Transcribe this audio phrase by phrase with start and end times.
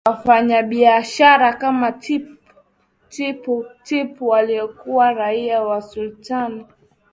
[0.07, 1.91] Wafanyabiashara kama
[3.09, 6.65] Tippu Tip waliokuwa raia wa Usultani